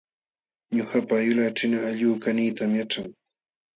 [0.75, 3.09] Ñuqapa yulaq china allquu kaniytam yaćhan